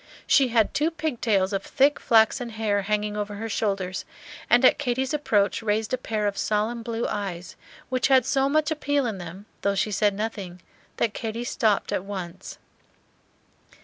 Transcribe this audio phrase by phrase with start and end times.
[0.25, 4.03] She had two pig tails of thick flaxen hair hanging over her shoulders,
[4.49, 7.55] and at Katy's approach raised a pair of solemn blue eyes,
[7.89, 10.59] which had so much appeal in them, though she said nothing,
[10.97, 12.57] that Katy stopped at once.